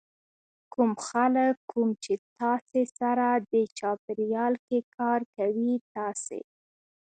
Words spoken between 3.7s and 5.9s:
چاپېریال کې کار کوي